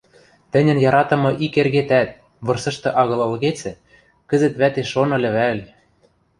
Тӹньӹн 0.51 0.77
яратымы 0.89 1.31
ик 1.45 1.53
эргетӓт, 1.61 2.09
вырсышты 2.45 2.89
агыл 3.01 3.19
ылгецӹ, 3.27 3.71
кӹзӹт 4.29 4.53
вӓтеш 4.59 4.87
шон 4.93 5.09
ыльы 5.17 5.31
вӓл... 5.35 5.59